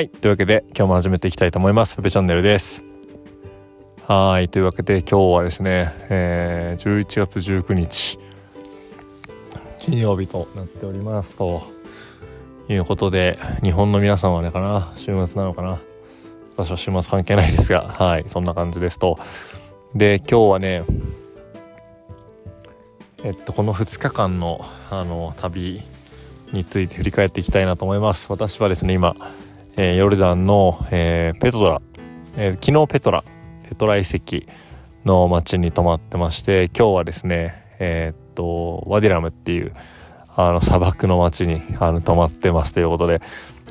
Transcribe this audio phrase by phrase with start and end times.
[0.00, 0.08] はい。
[0.08, 1.94] というわけで、今日も始めていきたいと思います。
[1.96, 2.82] ペペチャンネルです。
[4.08, 4.48] はい。
[4.48, 8.18] というわけで、今日はですね、えー、11月19日、
[9.78, 11.36] 金曜日となっております。
[11.36, 11.64] と
[12.70, 15.78] いうことで、日本の皆さんはね、かな、週末なのかな？
[16.56, 18.24] 私は週末関係ないですが、はい。
[18.26, 19.18] そんな感じですと。
[19.94, 20.82] で、今日はね、
[23.22, 25.82] えっと、この2日間の、あの、旅
[26.54, 28.28] について振り返っていきたいなと思います。
[28.30, 29.14] 私はですね、今、
[29.82, 31.80] えー、ヨルダンの、えー、ペトラ、
[32.36, 33.24] え、昨日ペトラ
[33.66, 34.44] ペトラ遺跡
[35.06, 39.74] の町に泊まってまして今日はですねえっとワディラムっていう
[40.36, 43.22] あの砂漠の町にあの泊まってますということで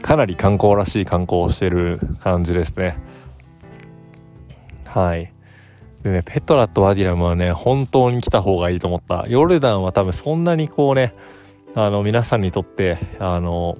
[0.01, 2.97] かなり観光らしい観光をしてる感じですね。
[4.85, 5.31] はい。
[6.01, 9.27] でねペトラとワディラムはね本当に来た方がいいと思った。
[9.27, 11.13] ヨルダンは多分そんなにこうね
[11.75, 13.77] あの皆さんにとってあの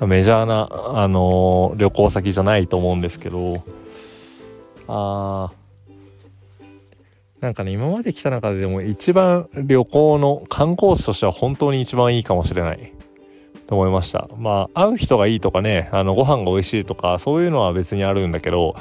[0.00, 3.64] メジャーな、あのー、旅行先じゃないと思うんですけど
[4.88, 5.52] あ
[7.40, 12.92] なんかね今まで来た中ででも一番旅行の観光地としては本当に一番いいかもしれない。
[13.66, 14.28] と思いました。
[14.36, 18.76] まあ会う人がいいとかねあのご飯が美味しいとかそういうのは別にあるんだけど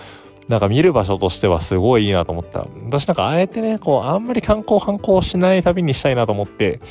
[0.47, 2.67] なんか見る場所としてはすごいいいなと思った。
[2.83, 6.81] 私なんかあえてねこうあんまり観光観光しない旅にしたいなと思って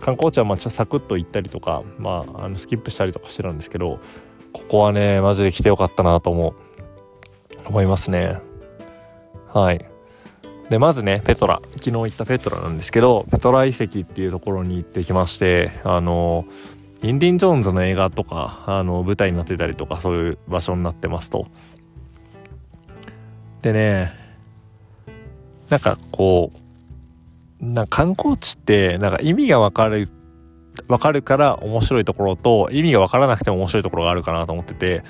[0.00, 4.00] 観光地はまあサクッと行ったりとか、まあ、あのスキップしたりとかしてるんですけど
[4.52, 6.54] ここはねマジで来てよかったなと思う
[7.66, 8.40] 思いますね。
[9.52, 9.84] はい。
[10.70, 11.60] でまずねペトラ。
[11.72, 16.46] 昨日行ったペトラなんですけどペトラ遺跡っていうところに行ってきましてあの
[17.02, 21.46] インディン・ジョーンズの映画とかあの舞台になってたりとかそういう場所になってますと。
[23.62, 24.12] でね
[25.68, 26.58] なんかこう
[27.60, 30.08] な観光地ってなんか意味がわかる
[30.86, 35.02] わかるから面白いところと意味がわからなくても面白いところがあるかなと思ってて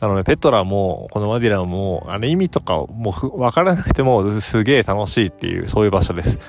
[0.00, 6.40] あのねペトラもこのワディラもあの意味とかもうわからなくてもすげえ楽しいっていうそういう場所です。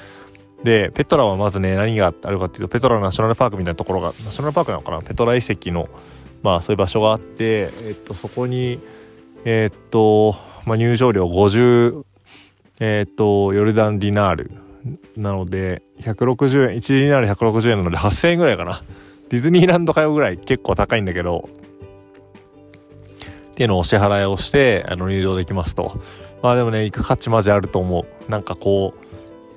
[0.64, 5.02] でペトラはまずね何があるかっていうとペトラナショナルパークみたいなところがナショナルパークなのかな？
[5.02, 5.88] ペトラ遺跡の
[6.42, 8.80] まあそういう場所があってえっとそこに
[9.46, 10.36] えっと、
[10.66, 12.06] まあ、入場料50
[12.80, 14.52] えっとヨルダンディナール
[15.16, 18.82] なので160円1になる160円なので8000円ぐらいかな。
[19.30, 21.50] ディズニーランド通うぐらい結構高いんだけど
[23.52, 26.00] っていうのをお支払いをしてあの入場できますと。
[26.42, 28.32] まあでもね行く価値マジあると思う。
[28.32, 29.04] なんかこう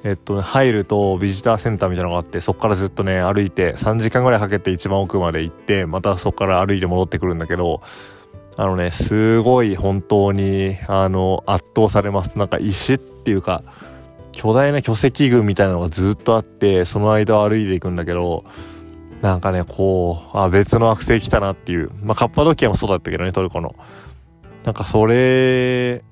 [0.04, 7.82] えっと、入るとビジターセンターみたいなのがあってそこからずっとね歩いて3時間ぐらいかけて一番奥まで行ってまたそこから歩いて戻ってくるんだけど
[8.56, 12.38] あのねすごい本当にあの圧倒されます。
[12.38, 13.64] なんか石っていうか
[14.36, 18.44] 巨大な巨石群みたいなのがずっとあってその間を歩いていくんだけど
[19.22, 21.90] なんかねこうあ別の惑星来たなっていう。
[22.02, 23.74] まあカッパドキアもそうだったけどねトルコの。
[24.64, 26.04] なんかそれ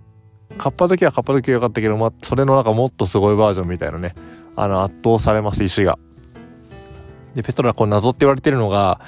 [0.56, 4.14] カッパドキアはカッパドキア良かったけど、まあ、それのなんかもっとすごいバージョンみたいなね
[4.56, 5.98] あの圧倒されます石が。
[7.34, 9.00] でペトラこう謎って言われてるのが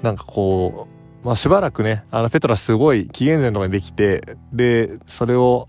[0.00, 0.88] なんかこ
[1.22, 5.68] うまあしばらくねあのペトラすごい紀元前とかにできてでそれを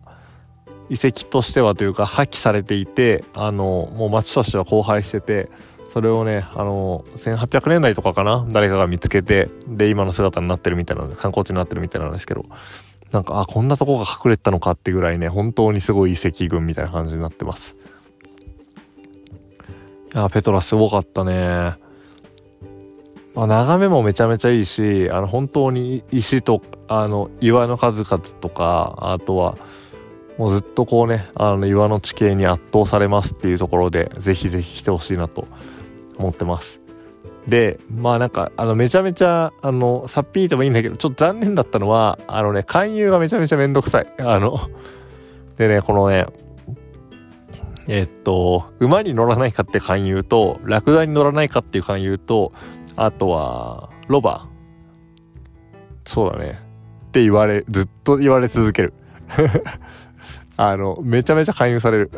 [0.90, 5.50] 遺跡としてはというか破棄されていてあのもう町としては荒廃してて
[5.94, 12.46] それをねあの1800年代とかかな誰かが見つけてで今の姿になってるみたいな観光地になってるみたいなんですけど
[13.12, 17.78] なんかあこんなとこが隠れてたのかってぐらいね本当にすごい遺跡群みたいな感じになってます。
[20.16, 21.76] いやペトラすごかったね。
[23.36, 29.58] まあ、眺めもめちゃめちゃいいしあの本当に石とあの岩の数々とかあとは
[30.38, 35.48] もうずっとこうねあの岩の地形に圧倒されますっていうところでぜひぜひ来てほしいなと
[36.18, 36.82] 思ってます。
[37.48, 44.08] でまあなんかあのめちゃめちゃあのさっぴいてもいいんだけどちょっと残念だったのはあのね勧誘がめちゃめちゃめんどくさい。
[44.20, 44.70] あの
[45.58, 46.26] でねこのね
[47.88, 52.54] えっと馬に乗らないかって勧誘とラクダに乗らないかっていう勧誘と
[52.96, 54.48] あとはロバ。
[56.06, 56.62] そうだね。
[57.08, 58.94] って言われずっと言われ続ける。
[60.70, 62.12] あの、めちゃめちゃ勧誘される。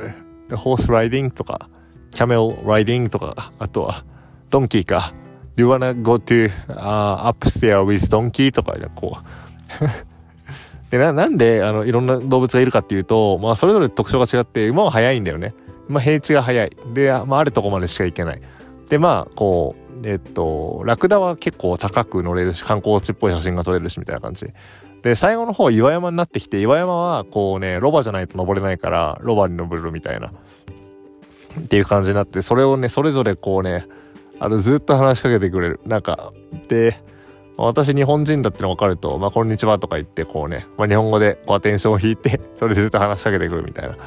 [0.53, 1.69] ホースライディングとか、
[2.11, 4.03] キャメルライディングとか、あとは、
[4.49, 5.13] ドンキーか。
[5.57, 8.51] You wanna go to、uh, upstairs with donkey?
[8.51, 10.05] とか、こう。
[10.91, 15.53] でな、なんで、あの、いろんな動物がいるかっていうと、まあ、それぞれ特徴が違って、馬は速いんだよね。
[15.87, 16.71] まあ、平地が速い。
[16.93, 18.41] で、まあ、あるとこまでしか行けない。
[18.89, 24.47] で、まあ、こう、えっと、ラクダは結構高く乗れるし、観光地っぽい写真が撮れるし、みたいな感じ。
[25.05, 30.31] で、最後の方岩山になってきて、岩山はこうね、ロバじゃないと登れないから、ロバに登るみたいな。
[31.59, 33.85] っていう感じになって、それをね、それぞれこうね、
[34.39, 35.79] あの、ずっと話しかけてくれる。
[35.85, 36.33] なんか、
[36.69, 36.99] で、
[37.55, 43.91] 私日本人だっての分かると、まあ、こんにちはとか言ってこうね、まあ、日本語でこうアテンションを引いて それでずっと話しかけてくるみたいな。
[43.91, 43.97] っ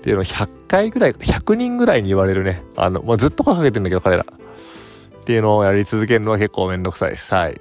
[0.00, 2.62] ていうのを100回ぐらい100人ぐらいに言われるね。
[2.74, 4.24] あの、まあ、ずっと声かけてんだけど彼ら。
[4.24, 7.34] っていうのをやり続けるのは結構めんどくさいです。
[7.34, 7.60] はい。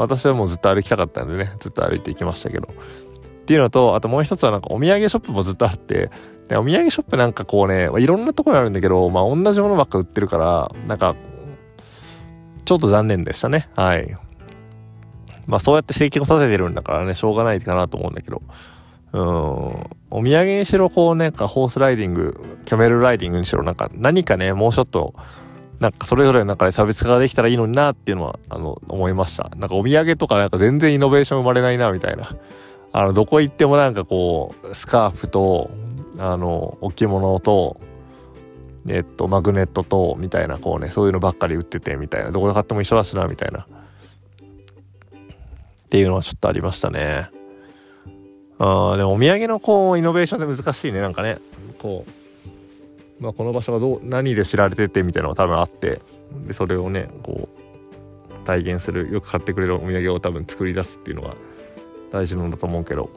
[0.00, 6.10] 私はもうずっと歩きたかったんでねずっと歩いていきましたけどっていうのとあともう一つはなんかお土産ショップもずっとあって
[6.48, 11.16] でお土産ショップなんかこうね、ま、いろんなところにあるんだけどまあ同じものばっか売ってるからなんか
[12.64, 14.28] ちょっと残念でしたねはい
[15.48, 18.42] まあそうやって生計を立ててるんだからね、しょうがないかなと思うんだけど。
[19.12, 19.22] うん。
[20.10, 25.14] お土産にしろ、こうなんかホースライディング、キャメルライディングにしろ、なんか何かね、もうちょっと、
[25.80, 29.50] なんかそれぞれの中で差別化ができたらいいのになっていうのは、あの、思いました。
[29.56, 32.34] なんかお土産とかなんか全然イノベーション生まれないな、みたいな。
[32.92, 35.70] あの、どこ行ってもなんかこう、スカーフと、
[36.18, 37.80] あの、置物と、
[38.88, 42.30] えっと、マグネットと、みたいな、こうね、そういうのばっかり売ってて、みたいな。
[42.30, 43.60] どこで買っても一緒だしな、みたいな。
[43.60, 43.66] っ
[45.90, 47.30] ていうのはちょっとありましたね。
[48.58, 51.38] あでもお土産のこうイノベーションって難しいねなんかね
[51.78, 52.10] こう、
[53.20, 56.00] まあ、この場所がどう何で知られててみたいなのが多分あって
[56.46, 61.34] でそれをねこう体現するよく買ってくれるお土産を多分作り出すっていうのが
[62.12, 63.10] 大事なんだと思うけど。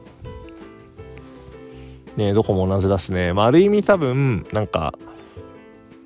[2.18, 4.94] ねどこも同じだしね、まあ、ある意味多分なんか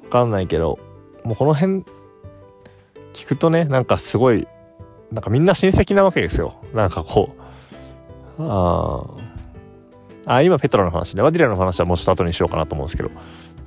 [0.04, 0.78] 分かんないけど
[1.24, 1.84] もうこの辺
[3.14, 4.48] 聞くとねなんかすごい
[5.12, 6.56] なんかみんな親戚なわけですよ。
[6.74, 7.36] なんかこ
[8.38, 9.06] う、あ
[10.26, 13.12] あ、今ペトラの話ね、ワディラの話はもうちょっと後にしようかなと思うんですけど、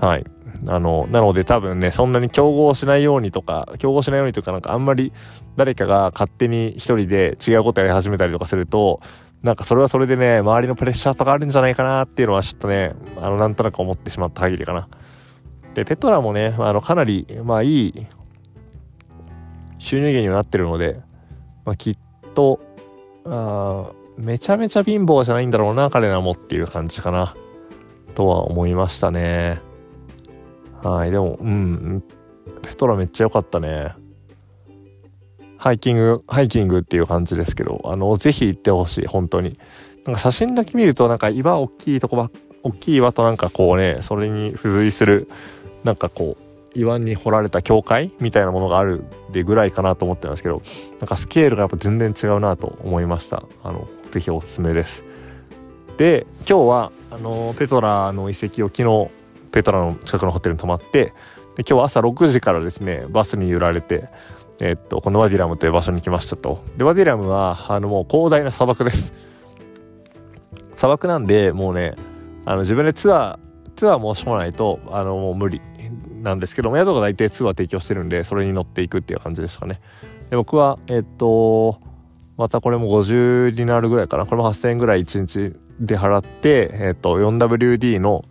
[0.00, 0.24] はい。
[0.66, 5.12] あの、なので多分ね、そんなに競合しないようにとか、競合しないようにというか、なんかあんまり
[5.56, 9.00] 誰かが勝手に一人で違うことやり始めたりとかすると、
[9.42, 14.88] なんかそれはそれでね、周りのプレッシャーとかあるんじゃないかなっていうのはちょっとね、あの、なんとなく思ってしまった限りかな。
[15.74, 18.06] で、ペトラもね、あの、かなり、まあいい
[19.78, 21.00] 収入源にはなってるので、
[21.64, 21.98] まあ、きっ
[22.34, 22.60] と
[23.24, 27.34] あめちゃめちゃ貧乏じゃないんだろうな彼らもっていう感じかな
[28.14, 29.60] とは思いましたね
[30.82, 32.02] はいでもうん
[32.62, 33.94] ペトラめっちゃ良かったね。
[35.56, 39.58] ハイキングハイキングっていう感じですけどあのぜひ行ってほしい本当に。
[40.04, 42.30] なんか写真だけ見るとなんか岩大きいとこば
[42.62, 45.28] 大きい岩となんかこうねそれに付随する
[45.84, 50.62] なんかこう岩に掘られた教会みたいなものがあるでぐらいかなと思ってたんですけど
[50.98, 53.42] なんかスケールがやっぱ全然違うなと思いました。
[53.62, 55.04] あのぜひおすすめです。
[55.98, 59.10] で今日はあのペトラの遺跡を昨日
[59.58, 61.12] ペトラの近くのホテルに泊まって
[61.56, 64.08] で今日朝6時からですねバスに揺られて
[64.60, 66.64] えっとこのワディラムという場所に来ましたと。
[66.76, 69.12] でワディラムはあのもう広大な砂漠です。
[70.74, 71.96] 砂漠なんでもうね
[72.44, 75.60] あの自分でツアーツアー申し込まないとあのもう無理
[76.22, 79.80] なんですけども宿が大体ツアー提供してるんでそれに乗っていくっていう感じでしたね。
[80.30, 81.80] で僕はえっと
[82.36, 84.24] またこれも50になるぐらいかな。
[84.24, 88.22] これも8000円ぐらい1日で払ってえっと 4WD の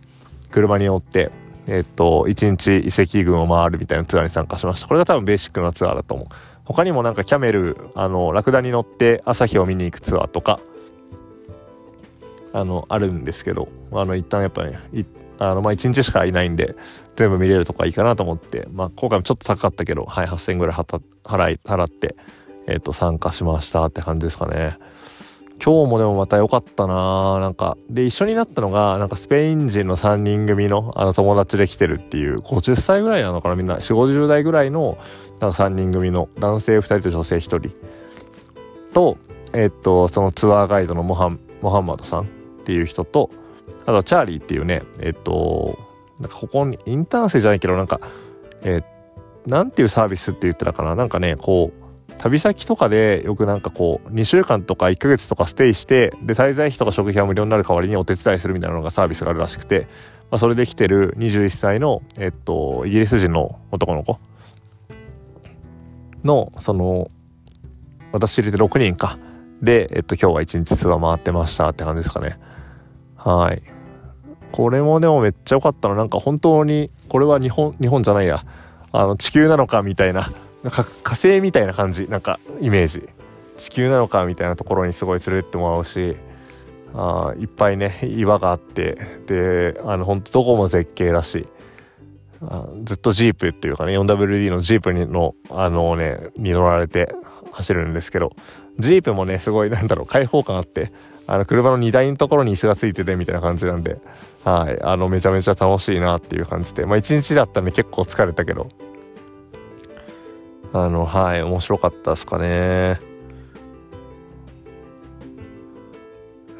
[0.50, 1.30] 車に乗って
[1.66, 6.26] えっと1日遺跡群を回るみたいなツアーに参加しましたこれが多分ベーシックなツアーだと思う
[6.64, 10.60] 他にもなんかキャメルあのラクダに乗って朝日を見に行くツアーとか
[12.52, 14.78] あのあるんですけどあの一旦やっぱね
[15.38, 16.74] あのまあ1日しかいないんで
[17.18, 22.14] 全部見れるとかいいかなと思って、まあ、今回もちょっと高かったけど、はい、8000円ぐらい払い、払って、
[22.68, 24.78] えっ、と、参加しましたって感じですかね。
[25.64, 34.98] 今日もでもまた良かったななんか、で、一緒になったのが、なんかスペイン人の3人組のあの友達で来てるっていう、50歳ぐらいなのかな、みんな、4、50代ぐらいの、
[35.40, 37.70] なんか3人組の男性2人と女性1人。
[38.92, 39.18] と、
[39.52, 42.24] えっ、と、そのツアーガイドのモハンモハンマドさんっ
[42.64, 43.30] ていう人と、
[43.84, 45.78] あとチャーリーっていうね、えっ、と、
[46.20, 48.00] なんかここにインターン生じゃないけどなんか
[48.62, 51.87] えー、なんていうサービスって言ってたかななんかねこう
[52.18, 59.88] 旅先とかでよくなんかこう2週間とか1ヶ月とかステイしてで滞在費とか食費は無料になる代わりにお手伝いするみたいなのがサービスがあるらしくて、
[60.30, 64.18] まあ、それで来てる21歳の、えっと、イギリス人の男の子
[66.24, 67.10] のその
[68.12, 69.18] 私入れて6人か。
[69.62, 72.38] で、えっと、今日は1日ツアー回ってましたって感じですかね。
[73.16, 73.62] はい。
[74.52, 75.94] これもでもめっちゃ良かったの。
[75.94, 78.44] なんか本当にこれは日本日本じゃないや。
[78.92, 80.30] あの地球なのかみたいな
[80.62, 83.08] なんか火星みたいな感じなんかイメージ。
[83.58, 86.16] 地球なのかみたいなところにすごい連れてってもらうし
[86.94, 88.96] あいっぱいね岩があって
[89.26, 91.46] であの本当どこも絶景だし
[92.40, 97.14] あずっとジープっていうかね 4WD のジープにのあのねに乗られて
[97.52, 98.32] 走るんですけど
[98.78, 100.92] ジープもねすごいなんだろう開放感あって
[101.26, 103.98] あの車の荷台のところに椅子がついててみたいな感じなんで、
[104.44, 108.70] はい、あのめちゃめちゃ楽しいなっていう感じで、まあ一日だったんで結構疲れたけど、
[110.72, 113.00] あの、はい、面白かったですかね。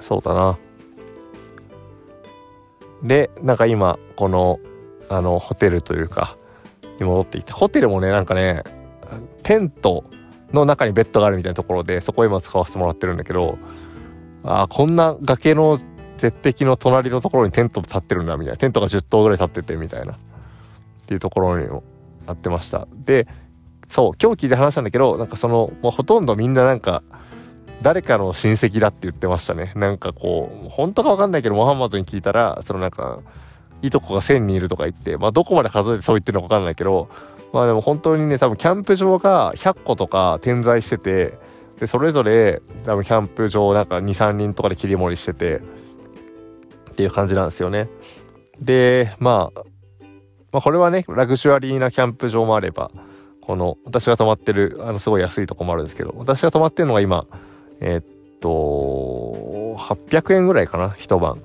[0.01, 0.59] そうだな。
[3.03, 4.59] で、なんか今、この、
[5.09, 6.37] あの、ホテルというか、
[6.99, 8.65] に戻っていて、ホテルもね、なんかね、
[9.43, 10.05] テント
[10.53, 13.59] の中にベッドがあるみたいなところで、そこを今使わせてもらってるんだけど、
[14.45, 15.79] あ、こんな崖の
[16.17, 18.57] 絶壁の隣のところにテント立ってるんだ、みたいな。
[18.57, 20.15] テントが10棟ぐらい立ってて、みたいな。
[20.15, 20.17] っ
[21.07, 21.83] ていうところにも
[22.27, 22.89] なってました。
[22.93, 23.27] で、
[23.89, 27.03] そう今日聞いて話したんだけどなんかそのもうほとんどみんななんか
[27.83, 29.73] 誰かの親戚だって言ってましたね。
[29.77, 33.21] なんかこう本当か分かんないけどモハンマドに聞いたらそのなんか
[33.83, 37.09] いとこが1000人いるとか言ってまあどこまで数えてそう言ってるのか分かんないけど
[37.53, 41.39] まあでも本当にね多分キャンプ場が100個とか点在してて
[41.79, 45.63] でそれぞれ多分キャンプ場なんか23人とかで切り盛りしてて
[46.91, 47.89] っていう感じなんですよね。
[48.61, 49.61] でまあ
[50.51, 52.91] まあこれはねラグジュアリーなキャンプ場もあれば
[53.49, 57.27] この私が泊まってるあのすごい安いとこもあるんですけど私が泊まってるのが今
[57.81, 58.05] えー、っ
[58.41, 61.41] と800円ぐらいかな一晩。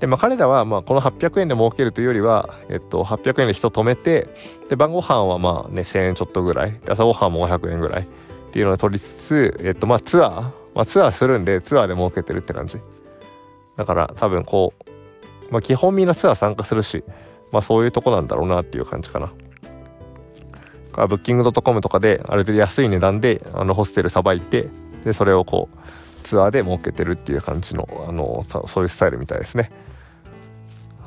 [0.00, 4.28] でまあ彼らはまあこの800円で儲けるというよりは、えっと、800円で人止めて
[4.70, 6.80] で晩ご飯はまあね1000円ちょっとぐらい。
[6.88, 8.02] 朝ごはんも500円ぐらい。
[8.02, 8.06] っ
[8.50, 10.42] ていうのを取りつつ、えっと、まあツアー、
[10.74, 12.78] まあ、ツアーするんでツアーで儲けてるって感じ。
[13.76, 17.04] だから多分こう、まあ、基本みんなツアー参加するし
[17.52, 19.30] まあそういうとこなんだろうなっていう感じかな。
[21.06, 24.68] ブッキングドットコムとかである程度安い値段であのホステルさばいて
[25.04, 29.70] でそれをこうツアーで設けてるっていう感じのあのそういうスタイルみたいですね。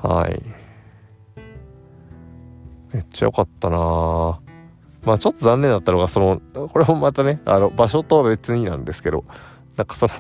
[0.02, 0.42] はい。
[2.94, 4.40] めっちゃ良かったな。
[5.04, 9.26] まあちょっと残念だったのがそのこれもまたねあの場所とは別になんですけど
[9.78, 10.14] なんかその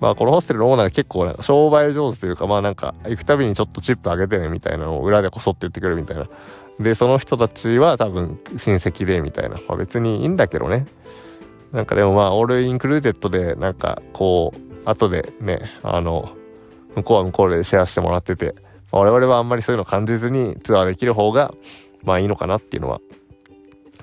[0.00, 6.28] まあこのホステルのオーナーが結構商売上手というかまあなんか行くたびにちょっとチップあげてねみたいなのを裏でこそって言ってくるみたいな
[6.80, 10.86] でその人たちは多分親戚でみたいな、まあ、別にいいんだけどね。
[11.72, 16.34] なんかでもまあオールインクルーデッドでなんかこう後でねあの
[16.96, 18.54] 向こうは向こうでシェアしてもらってて、
[18.90, 21.54] 我々はあんまりそういうの感じずにツアーできる方が
[22.02, 23.00] まあいいのかなっていうのは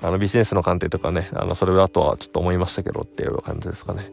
[0.00, 4.10] あのビジネスの観点とかねあのそれだとはちょっと思いましたけどっていう感じですかね。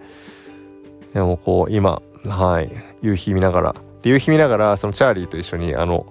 [1.13, 6.05] でもこう今はい夕日見ながら夕日見ながらそのチャーリーと一緒にあの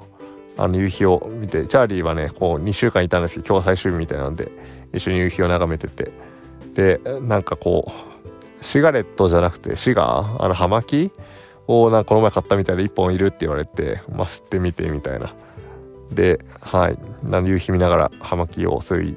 [0.56, 4.50] あの夕日を見てチャーリーはねこう2週間いたんですけど今日は最終日みたいなんで
[4.92, 6.12] 一緒に夕日を眺めてて
[6.74, 7.92] でなんかこ
[8.60, 11.12] うシガレットじゃなくてシガーあの葉巻
[11.66, 15.34] をなんかこの前買ったみたいで1本いるって言われて、まあ、吸ってみてみたいな
[16.10, 16.98] ではい
[17.46, 19.12] 夕日見ながら葉巻を吸い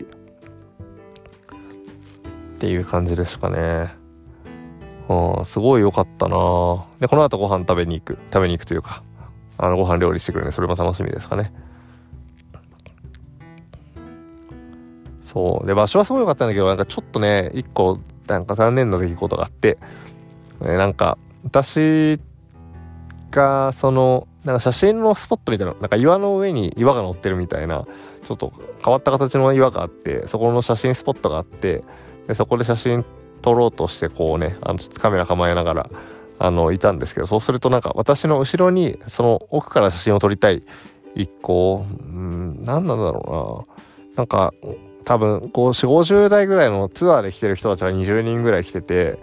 [2.56, 3.96] っていう感じですかね
[5.10, 9.03] うんすごい良かったなでこの後ご飯食べに行く食べに行くというか
[9.58, 10.52] あのご飯料理してくるね。
[10.52, 11.52] それも楽しみですかね。
[15.26, 15.68] そう。
[15.68, 19.78] で場所はすごい良かったんだけどなんかちょっとね一個なんか残念な出来事があって、
[20.62, 22.20] ね、なんか私
[23.32, 27.86] がそのなんか写真のスポットみたいななんか岩の上に岩が乗ってるみたいな
[28.26, 31.84] ちょっと変わった形の岩があってそこの写真スポットがあって
[32.28, 33.06] でそこで写真
[33.42, 35.90] 撮ろうとしてこうねあのカメラ構えながら
[36.39, 40.63] あのいたんですけどそうするとなんか私の後ろにその奥から写真を撮りたい
[41.15, 44.17] 一個うん何なんだろうな。
[44.17, 44.53] なんか
[45.03, 49.20] 多分こう4 5 0代ぐらいのツアーで来てる人たちが20人ぐらい来てて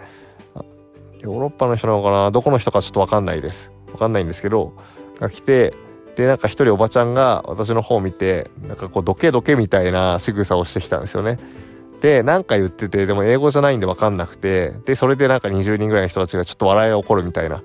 [1.20, 2.30] ヨーロッパの人なのかな？
[2.30, 3.72] どこの人かちょっと分かんないです。
[3.88, 4.72] 分かんないんですけど
[5.20, 5.74] が来て
[6.16, 11.38] でなんか一人おばちゃんが私の方を見てなんかこうどけどけみたいな仕草をしてきたんですよね。
[12.00, 17.62] で何か言っててでも英語じゃないんで分かんなくてでそれでなんか20人ぐらいの人たちがちょっと笑いが起こるみたいなっ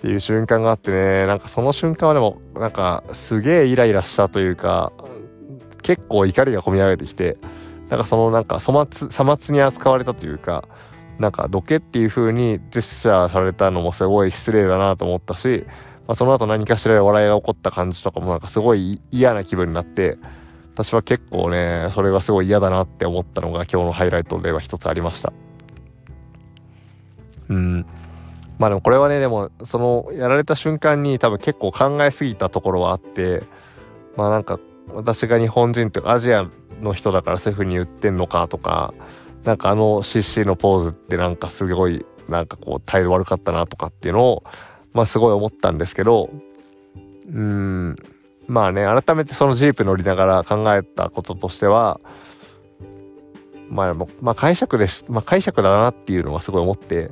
[0.00, 4.92] ていう瞬間があってねなんかその瞬間はでもなんかすげえイライラしたというか
[5.82, 7.36] 結構怒りが込み上げてきて
[7.88, 10.68] なんかそのなんか粗末さ末に扱われたというか
[11.18, 15.64] なんかどけっていう風にジェスチャーされたのもすごい失礼だなと思ったし、
[16.06, 20.18] まあ、その後何かしら笑いが起こった感じとかもなんかすごい嫌な気分になって
[20.78, 25.32] 私は結構ねそれがすごい嫌だなって思ったのが今日のハイライトでは一つありました。
[27.48, 27.84] うん。
[28.60, 33.42] まあでもこれはねでもそのやられた瞬間に多分結構考えすぎたところはあって
[34.16, 34.60] まあなんか
[34.94, 36.48] 私が日本人というかアジア
[36.80, 38.94] の人だからそういう風に言ってんのかとか
[39.42, 44.44] なんかあの CC のポーズってなんかすごいなんかこう態度悪かったなとかっていうのを
[44.92, 46.30] まあすごい思ったんですけど
[47.26, 47.96] うん。
[48.48, 52.00] まあね改めてそのジープ乗りながら考えたこととしては
[53.68, 57.10] まあ、まあ、解釈です、まあ、解釈だなっていうのはすごい思って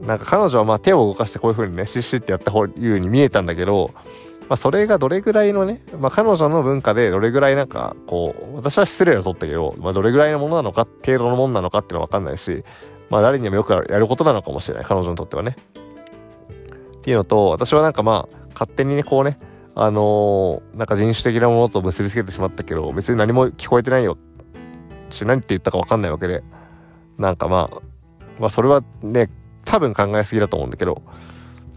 [0.00, 3.92] なんか彼女はまあ手を動かしてこういう風にねシッシってやった方いうに見えたんだけど
[4.48, 12.62] まあ、それがどれぐらいのね、まあ、彼女の文化でどれぐらいなんかこう私は失礼を取ったけど、まあ、どれぐらいのものなのか程度のものなのかっていうのは分かんないし、
[13.08, 15.56] まあ、誰にでもよくやることなのかもしれない彼女にとってはね。
[16.98, 19.38] っていうのと私はなんかまあ勝手にねこうね
[19.74, 24.18] あのー、なんか人種的なものと結びつけてしまったけど別に何も聞こえてないよ。
[25.10, 26.42] し何って言ったか分かんないわけで。
[27.18, 27.80] なんかまあ
[28.38, 29.30] まあそれはね
[29.64, 31.02] 多分考えすぎだと思うんだけど。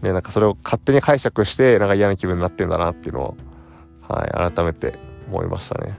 [0.02, 3.36] ねなんかそれを勝手に解釈してなんか嫌な気分になってんだなっていうのを
[4.02, 4.98] はい改めて
[5.28, 5.98] 思いましたね。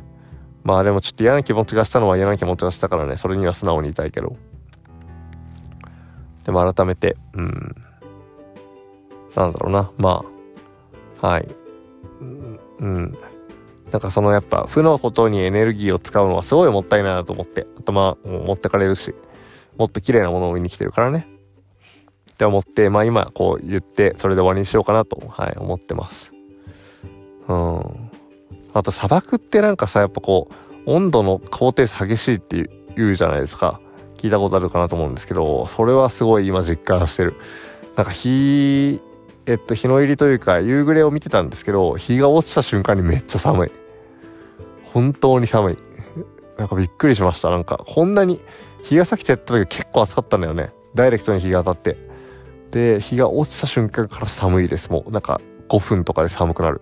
[0.64, 3.18] まあでもちょっと嫌な気持ちがしたのは嫌な気持ちがしたからね。
[3.18, 4.36] それには素直に言いたいけど。
[6.44, 7.76] でも改めてうん。
[9.36, 9.92] なんだろうな。
[9.98, 10.26] ま
[11.22, 11.48] あはい。
[12.22, 12.24] う
[12.86, 13.18] ん。
[13.92, 19.16] なんかそのやっぱ負のことにエネルギーを使うのはすごいもったいないなと思ってあとまあ持ってかれるし
[19.78, 21.28] もっと綺麗なものを見に来てるからね。
[22.32, 26.34] って思ってまあ今こう言ってそれで終わりにしようかなとはい思ってます。
[27.48, 28.12] うん。
[28.74, 33.80] あと砂漠ってなんかさやっぱこう温度の高低差激しいって言うじゃないですか。
[34.18, 37.36] 聞いたことあるかなと思うんですけどそれはすごい今実感してる。
[37.96, 39.02] なんか日
[39.48, 43.72] えっと日の入りというか夕暮れを見てたんですけど日が落ちた瞬間にめっちゃ寒い。
[44.94, 45.78] 本当に寒い。
[46.58, 47.50] なんかびっくりしました。
[47.50, 48.42] なんかこんなに
[48.84, 50.72] 日がさきてやった時結構暑かったんだよね。
[50.96, 51.98] ダイレクトに日が当たって。
[52.72, 54.92] で日が落ちた瞬間から寒いです。
[54.92, 55.40] もうなんか
[55.70, 56.82] 5分とかで寒くなる。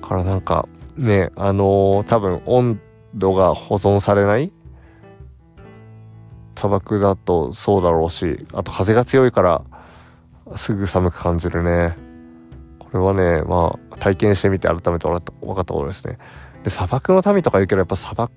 [0.00, 2.80] からなんかねあのー、多分温
[3.14, 4.52] 度が保存されない。
[6.56, 9.64] 砂漠だとそうだろうしあと風が強いから
[10.56, 11.96] すぐ寒く感じるね。
[12.78, 16.18] これはねまあ体験してみて改めて分かったことですね。
[16.64, 18.32] で砂漠の民とか言うけどやっぱ砂漠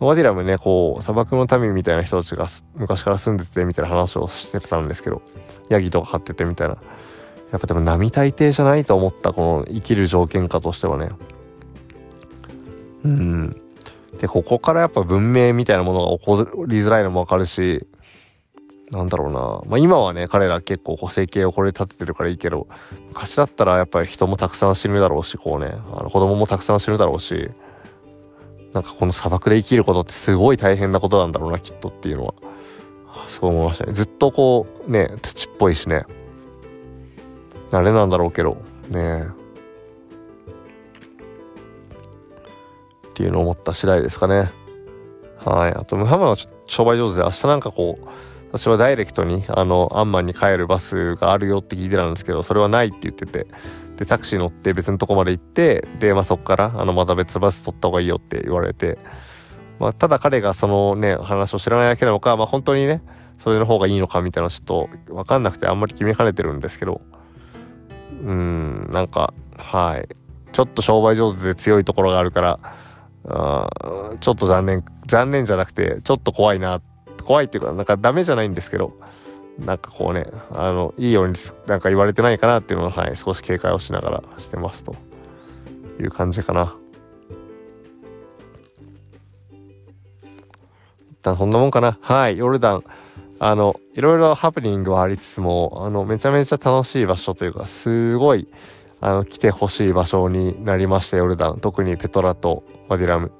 [0.00, 2.46] ワディラムねこう砂漠の民みたいな人たちが
[2.76, 5.22] 昔から住んでてみたいな話をしてたんですけど
[5.68, 6.76] ヤギとか飼っててみたいな。
[7.50, 11.10] やっぱでも並大抵じゃないと思ったこの生きる条件下としてはね。
[13.04, 13.62] うん。
[14.18, 17.86] でここからやっぱ文明みたいなものが起こりづらいのもわかるし
[18.90, 19.40] なんだろうな。
[19.66, 22.66] まあ今はね、彼ら結構こう生計をこれ立ててるからいいけど、
[23.08, 27.50] 昔だったらやっぱり人もたくさん死ぬだろうし、こうね、あの子供もたくさん死ぬだろうし、
[28.72, 32.34] なんかこの砂漠で生きることってすごい大変なことなんだろうな、きっとっていうのは、
[33.26, 33.92] すごい思いましたね。
[33.92, 36.06] ずっとこう、ね、土っぽいしね。
[37.72, 38.56] あれなんだろうけど、
[38.88, 39.28] ね
[43.08, 44.48] っていうのを思った次第ですかね。
[45.44, 45.74] はい。
[45.74, 48.06] あと、ムハマド商売上手で、明日なんかこう、
[48.50, 53.46] 私はダイレクトにあのアンマンに帰るバスがあるよって聞いてたんですけどそれはないって言ってて。
[53.98, 58.96] でタクシー乗って別のとこまで行ってで、まあ、そこからあのまた別バス取った方がいいよって言われて、
[59.80, 63.02] まあ、ただ彼がそのね話を知らないだけなのか、まあ、本当にね
[63.38, 67.00] それの方がいいのかみたいなちょっと分かんなくてあんまり決めかねてるんですけど。
[68.22, 70.08] うんなんかはい。
[70.52, 72.58] ちょっと商売上手で強いところがあるから
[73.26, 76.82] あちょっと残念残念じゃなくてちょっと怖いなっ
[77.28, 78.98] 怖いっていうかなんかダメじゃないんですけど
[79.58, 81.34] なんかこうねあのいいように
[81.66, 84.96] なんか言われてないかなっていうのは、はい、少し警戒をしながらしてますと。
[86.00, 86.76] いう感じかな。
[91.10, 91.98] 一旦そんなもんかな。
[92.00, 92.84] はいヨルダン。
[93.40, 98.48] あのいろいろハプニングはありつつもあのめちゃめちゃ楽しい場所というかすごい
[99.00, 101.60] あの来てほしい場所になりましたヨルダン。
[101.60, 103.32] 特にペトラとワディラム。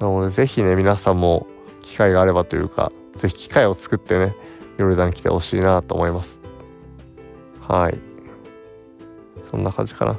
[0.00, 1.46] なのでぜひね皆さんも
[1.90, 4.36] 機会があればというか、ぜひ機会を作ってね、
[4.78, 6.40] ヨルダン来てほしいなと思います。
[7.60, 7.98] はい。
[9.50, 10.16] そんな感じかな。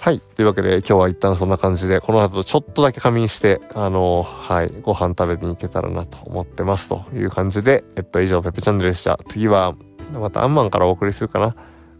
[0.00, 0.20] はい。
[0.20, 9.18] というわけで今日は一旦そんな感じで、この後ちょっとだけ仮眠して、あのはい、ご飯食べに行けたらなと思ってますという感じで、えっと、以上、ペペチャンネルでした。
[9.28, 9.74] 次は、
[10.18, 11.54] またアンマンからお送りするかな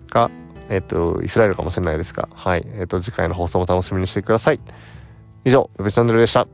[0.09, 0.31] か、
[0.71, 2.65] えっと、イスラエルかもしれないですが、はい。
[2.79, 4.61] えっと、次回の放送も楽しみにしてください。
[5.45, 6.49] 以上、ペペチャンネルでした。